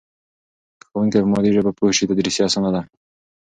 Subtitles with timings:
[0.79, 2.81] که ښوونکی په مادي ژبه پوه سي تدریس اسانه دی.